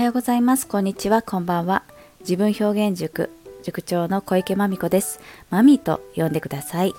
[0.00, 0.66] はようございます。
[0.66, 1.20] こんにちは。
[1.20, 1.82] こんばんは。
[2.20, 3.28] 自分表現塾
[3.62, 5.20] 塾長の小池まみこです。
[5.50, 6.94] マミーと呼んでください。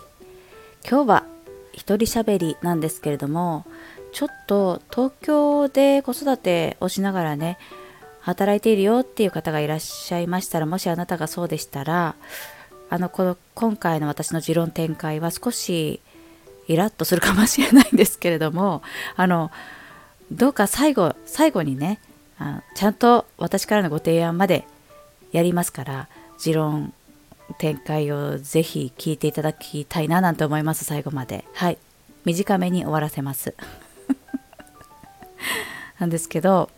[0.88, 1.26] 今日は
[1.74, 3.66] 一人喋りなんですけれども、
[4.12, 7.58] ちょっと東京で子育てをしながらね、
[8.20, 12.14] 働いているよっていう方がいらっしゃいましたら、もしあなたがそうでしたら、
[12.92, 16.02] あのこの今回の私の持論展開は少し
[16.68, 18.84] イラッとするかもしれないんですけれども、
[19.16, 19.50] あの
[20.32, 22.00] どうか最後最後にね
[22.42, 24.66] あちゃんと私からのご提案まで
[25.32, 26.10] やりますから
[26.40, 26.92] 持論
[27.60, 31.46] 展開をぜひ聞いていただきたいななんて思います最後まで。
[31.54, 31.78] はい。
[32.26, 33.54] 短めに終わらせます。
[36.00, 36.72] なんですけど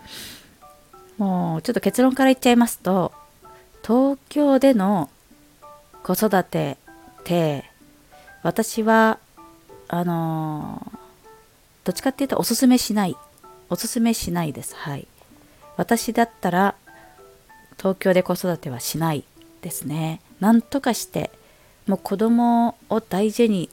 [1.17, 3.13] もうちょっと結論から言っちゃいますと
[3.85, 5.09] 東京での
[6.03, 6.77] 子育て
[7.21, 7.63] って
[8.41, 9.19] 私は
[9.87, 10.91] あの
[11.85, 13.15] どっちかっていうとおすすめしない。
[13.69, 14.75] おすすめしないです。
[14.75, 15.07] はい。
[15.77, 16.75] 私だったら
[17.77, 19.23] 東京で子育てはしない
[19.61, 20.21] ですね。
[20.39, 21.31] なんとかして
[21.87, 23.69] もう子供を大事に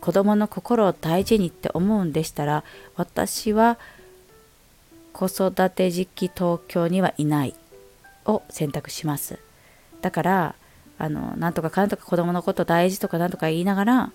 [0.00, 2.64] 子供の心を大事にって思うんでしたら
[2.96, 3.78] 私は
[5.12, 7.54] 子育て時期東京にはいない
[8.26, 9.38] を選択します。
[10.00, 10.54] だから
[10.98, 14.12] あのなんとかかんとか子供のこと大事とかなんとか言いながら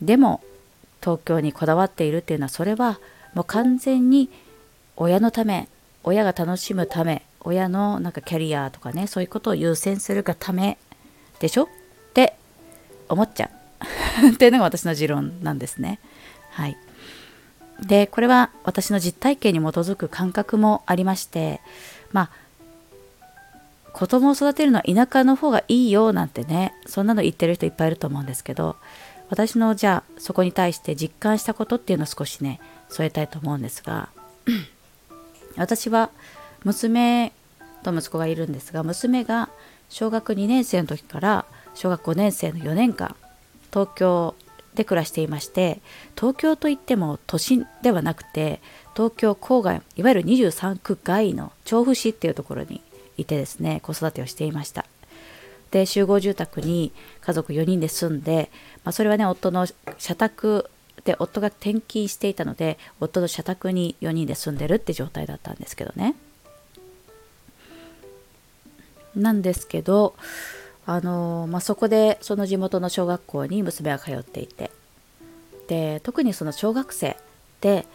[0.00, 0.42] でも
[1.00, 2.98] 東京にこだわっているっていうのはそれは
[3.34, 4.30] もう完全に
[4.96, 5.68] 親のため
[6.06, 10.78] 親が楽しむため親のなんかキャリアとかねそういうことを優先するがため
[11.40, 11.64] でしょ？
[11.64, 11.68] っ
[12.14, 12.34] て
[13.08, 13.50] 思っちゃ
[14.24, 14.30] う。
[14.32, 16.00] っていうのが私の持論なんですね。
[16.52, 16.76] はい、
[17.82, 21.60] でこれは私の実体験に基づく感覚もありまして
[22.12, 22.30] まあ
[23.92, 28.76] 子供を育てるのは田舎の方がいいよなんてねそんなの言ってる人いっぱいいると思うんですけど
[29.28, 34.08] 私のじゃあそこに対して実感したことっていうのを少しね添えたいと思うんですが
[35.56, 36.10] 私は
[36.64, 37.32] 娘
[37.82, 39.48] と息子がいるんですが娘が
[39.88, 41.44] 小学2年生の時から
[41.74, 43.14] 小学5年生の4年間
[43.72, 44.34] 東京
[44.74, 45.80] で暮らしていまして
[46.16, 48.60] 東京といっても都心ではなくて
[48.94, 52.80] 東京郊外いわゆる23区外の調布市っていうところに
[53.16, 54.84] いてですね子育てをしていました。
[55.70, 58.50] で集合住宅に家族4人で住んで、
[58.84, 59.66] まあ、それはね夫の
[59.98, 60.70] 社宅
[61.06, 66.16] で夫が転勤していたので夫の社宅に4人で住んでるって状態だったんですけどね。
[69.14, 70.14] なんですけど
[70.84, 74.70] あの、まあ、そこでその地元の小学校に娘は通っていて。
[75.68, 77.16] で特にその小学生
[77.60, 77.86] で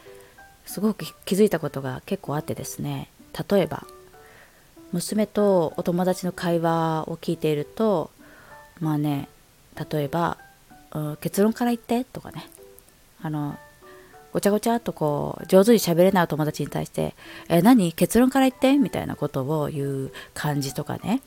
[0.65, 3.09] すごく気づいたことが結構あってですね。
[3.49, 3.85] 例えば
[4.91, 8.11] 娘とお友達の会話を聞いていると
[8.81, 9.29] まあね
[9.89, 10.37] 例えば
[11.21, 12.49] 「結論から言って」とかね。
[13.23, 13.57] あの
[14.33, 17.15] ごちゃごちゃっとこう上手に喋れないお友達に対して
[17.49, 17.91] 「え何？
[17.93, 21.21] 結論から言って?」みたいなことを言う感じとかね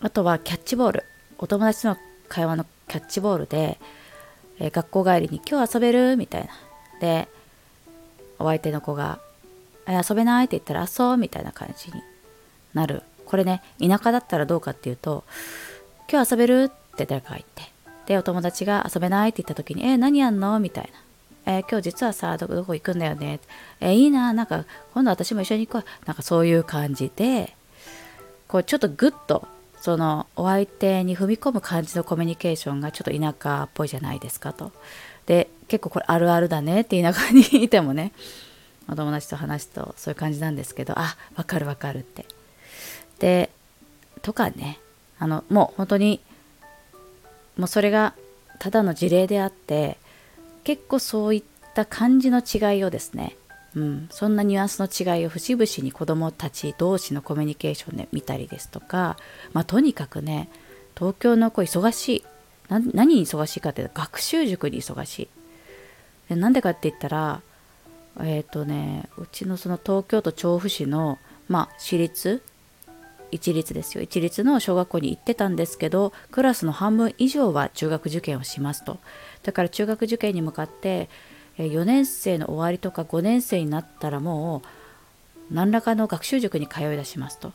[0.00, 1.04] あとはキャッチボール
[1.38, 1.96] お友達との
[2.28, 3.78] 会話のキャッチボールで、
[4.58, 6.48] え学校帰りに「今日遊べる?」みたいな
[7.00, 7.28] で
[8.38, 9.20] お相手の子が
[9.86, 12.02] 「遊べない?」って言ったら「遊う」みたいな感じに
[12.74, 15.24] なるこれね田舎だったらどうかっていうと
[16.10, 17.72] 「今日遊べる?」って誰かが言って
[18.06, 19.30] でお友達が遊べない？
[19.30, 20.98] って言った時に「え何やんの?」みたいな
[21.44, 23.40] えー、今日実はさどこ行くんだよね、
[23.80, 24.64] えー、いいななんか
[24.94, 26.06] 今度私も一緒に行こう。
[26.06, 27.54] なんかそういう感じで
[28.48, 29.48] こうちょっとグッと
[29.80, 34.70] そのお相手に踏み込む感じのコミュニケーションがちょっと田舎っぽいじゃないですかと。
[35.26, 38.12] で結構これあるあるだねって田舎にいてもね
[38.88, 42.26] お友達と話すとそういう感じなんですけどあわかるわかるって。
[43.18, 43.50] で
[44.22, 44.78] とかね
[45.18, 46.20] あのもう本当に
[47.56, 48.14] もうそれが
[48.58, 49.98] ただの事例であって
[50.64, 51.42] 結構そういっ
[51.74, 53.36] た感じの違いをですね、
[53.74, 59.16] うん、そんなニュアンスの違いを節々に子どもたち同士のコミュニケーションで見たりですとか、
[59.52, 60.48] まあ、とにかくね
[60.96, 62.24] 東京の子忙しい。
[62.68, 65.28] 何に忙しいかっていうと学習塾に忙しい。
[66.28, 67.42] でなんでかって言ったら
[68.20, 71.18] えっ、ー、とねうちのその東京都調布市の
[71.48, 72.42] まあ私立
[73.32, 74.02] 一律ですよ。
[74.02, 78.98] 一律の小学校に行ってたんですけどクラスの半分以上は中学受験をしますと。
[79.42, 81.08] だから中学受験に向かって
[81.58, 84.62] 4年生の終わりとか5年生になったらも
[85.50, 87.52] う何らかの学習塾に通い出しますと。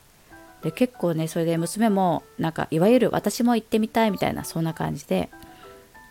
[0.63, 5.30] で結構ねそれで娘もなんかいわゆる私も行ってみたいみたいなそんな感じで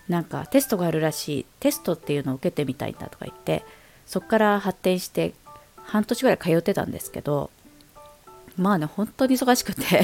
[0.08, 1.46] なんかテストがあるらしい。
[1.58, 3.64] テストっていうのを受けてみたいんだとか言って
[4.06, 5.34] そこから発展して
[5.76, 7.50] 半年ぐらい通ってたんですけど
[8.56, 10.02] まあね本当に忙しくて。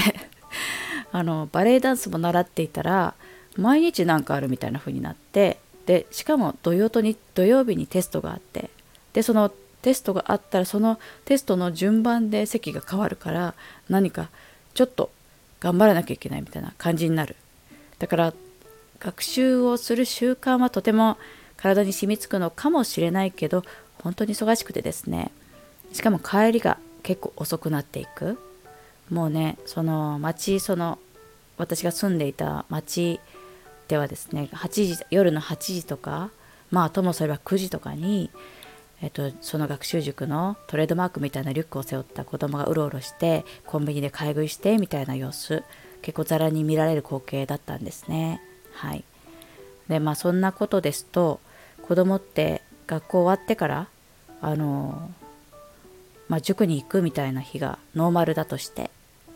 [1.14, 3.14] あのバレエダンスも習っていたら
[3.56, 8.70] 毎日なんかあるみたいな風になってでしかも土曜とに土曜日にテストがあって
[9.12, 9.50] でその
[9.82, 13.54] テストがあったらそのテストの順番で席が変わるから
[13.88, 14.30] 何か
[14.74, 15.10] ちょっと
[15.60, 17.36] 頑張らなきゃいけないみたいな感じになる。
[17.98, 18.34] だから
[18.98, 21.18] 学習をする習慣はとても
[21.56, 23.64] 体に染みつくのかもしれないけど
[24.02, 25.30] 本当に忙しくてですね。
[25.92, 28.38] しかも帰りが結構遅くなっていく。
[29.10, 30.98] もうねその町その
[31.58, 33.20] 私が住んでいた町
[33.88, 36.30] ではですね8時夜の8時とか
[36.70, 38.30] まあともすれば9時とかに、
[39.02, 45.62] えっと、その学習塾のトレードマークみたいなリュックを背負った子供がうろうろしてコンビニで買い食いしてみたいな様子
[46.00, 48.40] 結構ざらに見られる光景だったんですね。
[48.72, 49.04] はい。
[49.88, 51.40] でまあそんなことですと
[51.86, 53.88] 子供って学校終わってから
[54.40, 55.10] あの
[56.32, 58.90] まあ、塾に行くみたいな日がノーマルだとして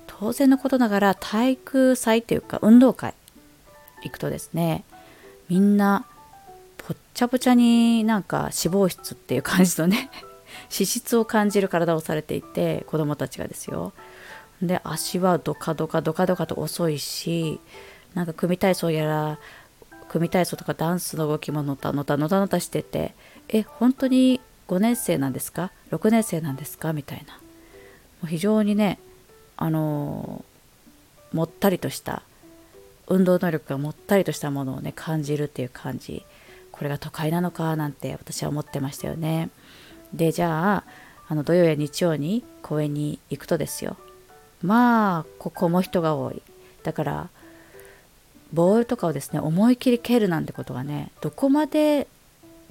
[0.07, 3.13] 当然のことながら体育祭というか運動会
[4.03, 4.83] 行くとですね
[5.51, 6.07] みんな
[6.79, 10.09] ぽっちゃぽちゃになんか脂肪質っていう感じのね
[10.73, 13.93] 脂質を感じる体をされていて子供たちがですよ。
[14.63, 17.61] で足はドカドカドカドカと遅いし
[18.15, 19.39] なんか組体操やら
[20.09, 23.15] 組体操とかダンスの動きものたのたのたのたしてて
[23.51, 26.93] え本当に5年生なんですか？6年生なんですか？
[26.93, 27.35] みたいな。
[27.35, 27.41] も
[28.25, 28.99] う非常にね
[29.57, 30.45] あの
[31.33, 32.23] もったりとした
[33.09, 36.25] 運動能力がもったりとしたものをね感じるっていう感じ。
[36.73, 39.51] これが都会なのかなんて私は思ってましたよね。
[40.13, 40.85] でじゃあ
[41.29, 43.97] あの土曜や日曜に公園に行くとですよ。
[44.63, 46.43] まあここも人が多い。
[46.83, 47.29] だから
[48.53, 52.07] ボールとかをですね思い切り蹴るなんてことがねどこまで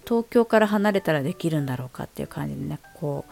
[0.05, 3.31] 東京から離れたらできるんだろうかっていう感じでねこう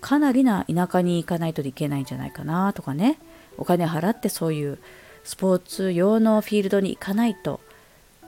[0.00, 3.18] かなりな田舎に行かないといけないんじゃないかなとかね。
[3.58, 4.78] お金払ってそういう
[5.24, 7.60] スポーツ用のフィールドに行かないと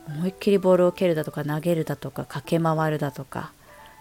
[0.06, 3.52] 思いっきりボールを蹴るだとか投げるだとか駆け回るだとか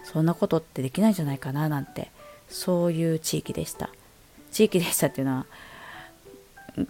[0.04, 2.10] そんなことってできないんじゃないかななんて
[2.48, 3.90] そういう地域でした。
[4.50, 5.46] 地域でしたっていうのは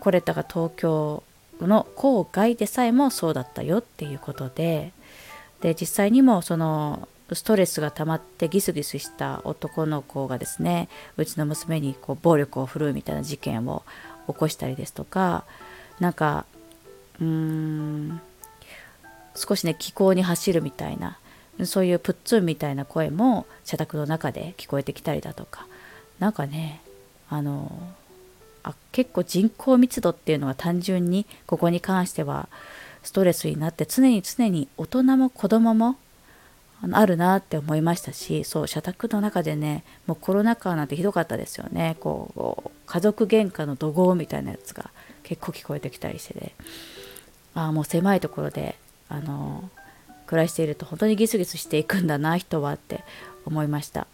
[0.00, 1.22] これだから東京
[1.60, 4.92] の郊外でさえもそうだったよっていうことで
[5.60, 13.82] で実際にもそのストレスが溜まってギスギスした男の子がですねうちの娘にこう暴力を振るうみたいな事件を
[14.26, 15.44] 起こしたりですとか
[16.00, 16.46] なんか
[17.20, 18.20] うーん
[19.34, 21.18] 少しね気候に走るみたいな
[21.64, 25.66] そういうプッツンみたいな声も社宅の中で聞こえてきたりだとか
[26.18, 26.80] なんかね
[27.28, 27.70] あの
[28.62, 32.48] あ結構人口密度っていうのは単純にここに関しては
[33.02, 35.96] ストレスになって常に常に大人も子供も
[36.92, 41.96] あるなって思いましたしそう社宅の中でねもうコロナ禍なんてひどかったですよね。
[42.00, 44.90] こう家族喧嘩の怒号みたいなやつが
[45.22, 46.54] 結構聞こえてきたりしてね。
[47.54, 48.76] ああもう狭いところで
[49.08, 49.68] あの
[50.26, 53.02] 暮らしていると本当にギスギスしていくんだな人はって
[53.44, 54.06] 思いました。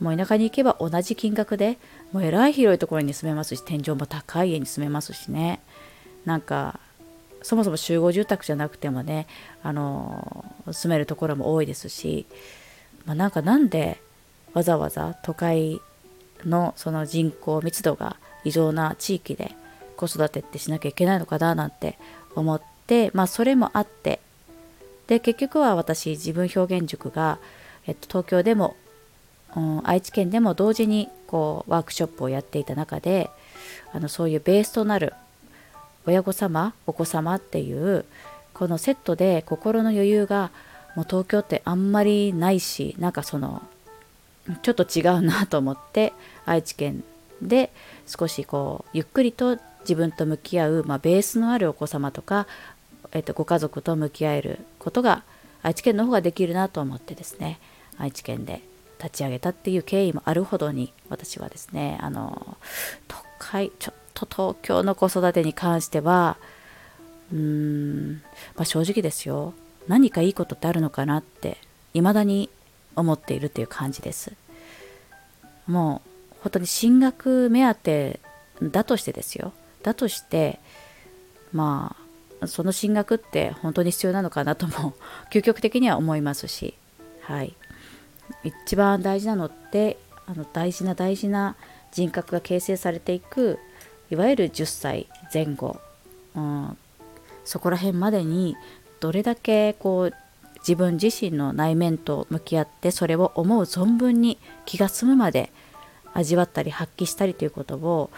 [0.00, 1.78] もう田舎に行けば同じ金額で
[2.12, 5.60] もうえらい広いところに住めますし天井も高い家に住めますしね。
[6.24, 6.78] なんか
[7.42, 9.26] そもそも集合住宅じゃなくてもね
[9.62, 12.26] あの住めるところも多いですし、
[13.04, 14.00] まあ、なんかなんで
[14.54, 15.80] わざわざ都会
[16.44, 19.52] のその人口密度が異常な地域で
[19.96, 21.98] 子育てってしなきゃいけないのかななんて
[22.34, 24.20] 思ってまあそれもあって
[25.06, 27.38] で結局は私自分表現塾が、
[27.86, 28.76] えっと、東京でも、
[29.56, 33.30] うん、愛知県でも同時にこうワークショップをやっていた中で
[33.92, 35.12] あのそういうベースとなる
[36.06, 38.04] 親御様お子様っていう
[38.54, 40.50] このセットで心の余裕が
[40.94, 43.62] もう東京ってあんまりないしなんかその
[44.62, 46.12] ちょっと違うなと思って
[46.44, 47.04] 愛知県
[47.40, 47.72] で
[48.06, 52.46] 少しこうゆっくりと自分と向き合う、まあ、ベースのあるお子様とか、
[53.12, 55.24] えっと、ご家族と向き合えることが
[55.62, 57.58] 愛知県の方ができるなと思ってですね
[57.98, 58.62] 愛知県で
[58.98, 62.56] 立ち上げたっていう経緯もあるほどに私はですねあの
[63.08, 63.94] 都会ちょっ
[64.26, 66.36] と東京の子育てに関しては
[67.32, 68.22] うーん、
[68.54, 69.54] まあ、正直ですよ。
[69.88, 71.56] 何かいいことってあるのかなって
[71.92, 72.48] 未だに
[72.94, 74.32] 思っているという感じです。
[75.66, 76.02] も
[76.34, 78.20] う本当に進学目当て
[78.62, 79.52] だとしてですよ。
[79.82, 80.60] だとして
[81.52, 81.96] ま
[82.40, 84.94] あその進学って本当に必要なのかなとも
[85.32, 86.74] 究極的には思いますし
[87.22, 87.54] はい。
[88.44, 91.56] 一番大事なのってあの大事な大事な
[91.90, 93.58] 人格が形成されていく
[94.12, 95.80] いわゆる10歳前後、
[96.36, 96.76] うん、
[97.46, 98.56] そこら辺までに
[99.00, 100.14] どれだけこう
[100.58, 105.50] 自分自身の内面と向き合ってそれを思う存分に気が済むまで
[106.12, 108.10] 味わったり発揮したりということを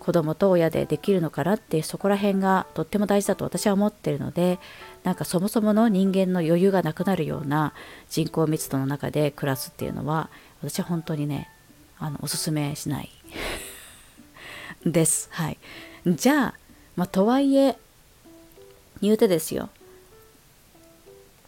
[0.00, 4.58] 子供と親でできるのかなってそこら辺がとっても大事だと私は思ってるので
[5.04, 7.74] なんかそもそもの人間の余裕がなくなるような
[8.10, 10.30] 人口密度の中で暮らすっていうのは
[10.64, 11.48] 私は本当にね
[12.00, 13.17] あのおすすめしない。
[14.84, 15.28] です。
[15.32, 15.58] はい、
[16.06, 16.54] じゃあ、
[16.96, 17.76] まあ、とはいえ
[19.00, 19.68] 言うてですよ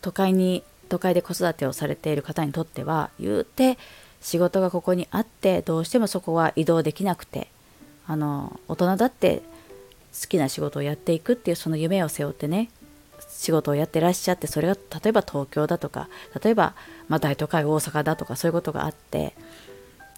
[0.03, 3.79] 都会に都会で子育てをされている方にとっては言うて
[4.21, 7.49] 仕事がここにあってどうしてもそこは移動できなくて
[8.07, 9.43] あの大人だって
[10.21, 12.71] 好きな仕事をやっていくっていうその夢を背負ってね
[13.29, 16.09] 仕事をやってらっしゃってそれが例えば東京だとか
[16.43, 16.75] 例えば、
[17.09, 19.35] まあ、大都会大阪だとかそういうことがあって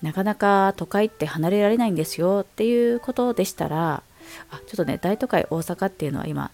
[0.03, 4.03] なかなか都会って離れられないんですよっていうことでしたら
[4.51, 6.51] あちょっとね大都会大阪っていうのは今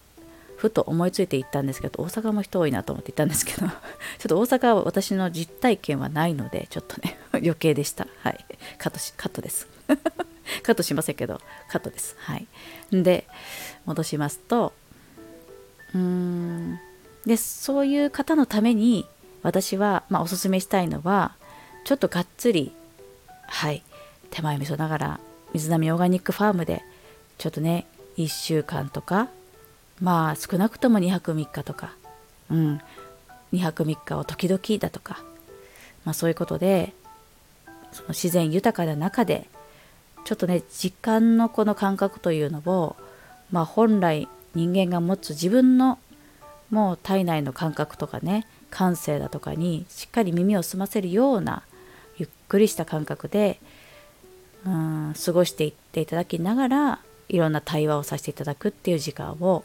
[0.59, 3.75] ふと思いついて行ったんですけど大阪も人多いなと思って行ったんですけど ちょっ
[4.27, 8.07] と大阪は私の実体験はないのでちょっとね 余計でした。
[8.23, 8.45] はい。
[8.77, 9.67] カットしカットです。
[10.63, 11.39] カットしませんけど
[11.69, 12.15] カットです。
[12.19, 12.47] はい。
[12.91, 13.25] で
[13.85, 14.73] 戻しますと
[15.93, 16.79] うーん。
[17.25, 19.07] でそういう方のために
[19.43, 21.35] 私は、まあ、おすすめしたいのは
[21.85, 22.73] ちょっとがっつり
[23.49, 23.83] はい。
[24.31, 25.19] 手前味噌ながら
[25.53, 26.83] 水波オーガニックファームで
[27.37, 27.85] ちょっとね
[28.17, 29.29] 1週間とか
[30.01, 31.95] まあ少なくとも2泊3日とか、
[32.49, 32.81] うん、
[33.53, 35.23] 2泊3日を時々だとか、
[36.05, 36.93] まあ、そういうことで
[37.91, 39.49] その自然豊かな中で
[40.25, 42.95] ちょっとね時間のこの感覚というのを、
[43.51, 45.97] まあ、本来人間が持つ自分の
[46.69, 51.63] もう体内の感覚とかね感性だとかにしっかり耳を澄ませるような
[52.49, 53.59] くりした感覚で
[54.65, 59.63] うん過ごしていっていただきながらいろんな対話をさせていただくっていう時間を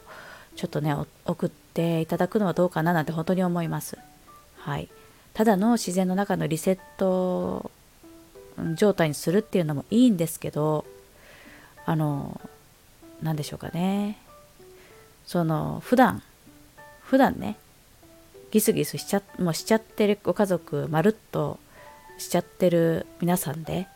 [0.55, 3.97] ちょっとね送っていただくのはどうかななんて本当に思います。
[4.59, 4.87] はい、
[5.33, 7.69] ただの自然の中のリセット
[8.75, 10.85] 状態にするっていうのもいいんですけど
[11.85, 12.39] あの
[13.21, 14.17] 何でしょうかね
[15.25, 16.23] その普段
[17.03, 17.57] 普段ね
[18.51, 21.59] ギスギスしちゃもうしちゃってるご家族まるっと
[22.17, 23.87] しちゃってる皆さんで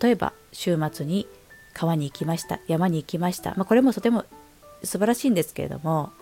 [0.00, 1.26] 例えば週末に
[1.72, 4.24] 川に行きました山に行きました、まあ、これもとても
[4.82, 6.12] 素晴らしいんですけれども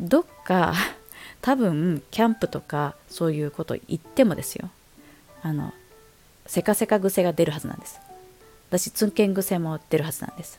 [0.00, 0.74] どっか
[1.40, 4.70] 多分キャンプとかそういうこと言ってもですよ。
[5.42, 5.72] あの
[6.46, 8.00] せかせか癖が出るはずなんです。
[8.68, 10.58] 私ツンケン癖も出るはずなんです。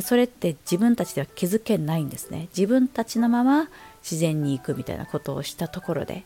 [0.00, 2.48] それって自分たちでは気づけないんですね。
[2.56, 3.68] 自分たちのまま
[4.02, 6.24] 自然に行くみたいなことをしたところで。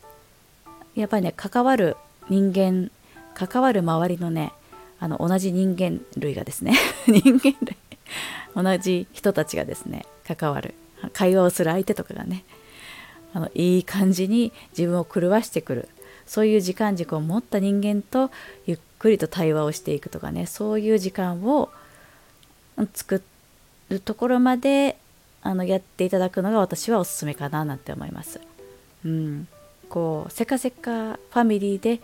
[0.95, 1.97] やっぱりね関わる
[2.29, 2.91] 人間
[3.35, 4.53] 関わる周りのね
[5.01, 6.75] あの同じ人間類がですね
[7.07, 7.77] 人間類
[8.55, 10.75] 同じ人たちがですね関わる
[11.13, 12.45] 会話をする相手とかがね
[13.33, 15.89] あのいい感じに自分を狂わしてくる
[16.27, 18.31] そういう時間軸を持った人間と
[18.67, 21.71] ゆっくりと対話をしていくとかねそういう時間を
[22.95, 23.23] 作
[23.89, 24.99] るところまで
[25.43, 28.41] あのやっていただくのが私はおすすめかななんて思います。
[29.05, 29.49] うん、
[29.89, 32.01] こうせかせかファミリーで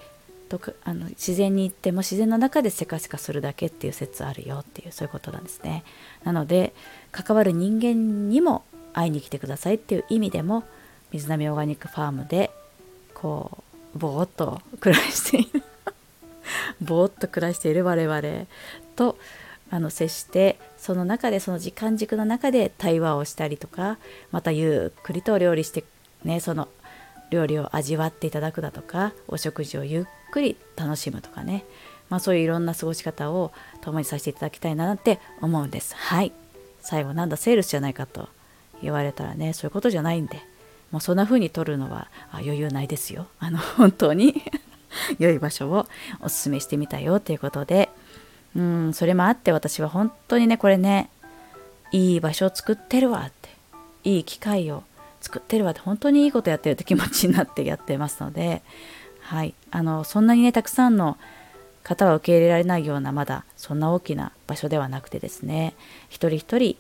[0.49, 5.85] とあの自然に行っても自然の中でせかせかするだけっていう説あるよっていうそういうことなんですね。
[6.25, 6.73] なので
[7.13, 10.65] 関わる人間にも会いに来てくださいっていう意味でも
[11.13, 12.51] 水波オーガニックファームで
[13.13, 15.63] こうぼーっと暮らしている
[16.81, 18.47] ぼーっと暮らしている我々
[18.97, 19.17] と
[19.71, 23.99] あの接してその中でその時間軸の中で対話をしたりとか
[24.31, 25.85] またゆっくりとお料理して
[26.25, 26.69] ねその
[27.35, 31.65] 料理を味わっていただくだとかお食事をゆっくり楽しむとかね、
[32.09, 35.95] まあ、そういういろんな過ごし方を共にさせていただきたいなって思うんです。
[35.97, 36.33] はい。
[36.81, 38.29] 最後なんだセールスじゃないかと
[38.83, 40.41] 言われたらねそういうことじゃないんで。
[40.91, 43.27] もうそんな風に撮るのは余裕ないですよ。
[43.41, 44.43] あの本当に。
[45.19, 45.89] 良い場所を
[46.21, 47.91] おすすめしてみたよということで。
[48.55, 51.11] うんそれもあって私は本当にねこれね
[51.91, 53.55] いい場所を作ってるわって。
[54.05, 54.85] いい機会を
[55.25, 58.63] 作ってるわって本当にいいことやってるって気持ちになってやってますので、
[59.21, 61.17] はい、あのそんなにねたくさんの
[61.83, 65.75] 方は受け入れられないようなまだそんな大きな場所ではなくてですね
[66.11, 66.77] 一人一人、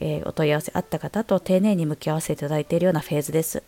[0.00, 3.62] えー、お問い合わせあった方と丁寧に向き合わせていただいているようなフェーズです。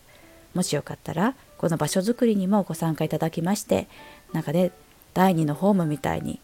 [0.54, 3.88] もしよかったらこの場所づくりにもご参加いただきまして
[4.32, 4.70] なんかね
[5.12, 6.38] 第2のホームみたいに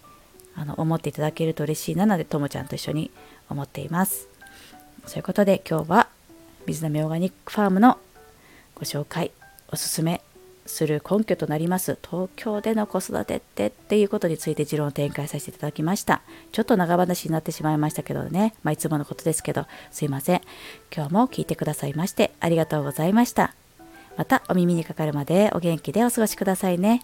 [0.57, 3.11] あの思っていただけると嬉しいなのでともちゃんと一緒に
[3.49, 4.29] 思っています。
[5.07, 6.09] そういうことで今日は
[6.71, 7.99] 水波オーガニックファームの
[8.77, 9.33] ご紹介
[9.73, 10.23] おすすめ
[10.67, 16.23] する根拠となります東京での子育てってっていうことについて持論を展開させていただきました。
[16.53, 20.43] ちょっと長話になってしまいましたけどね、まあ、いつものことですけどすいません。
[20.95, 23.53] 今日も聞いてくださいましてありがとうございました。
[24.17, 27.03] またお耳にかかるまでお元気でお過ごしくださいね。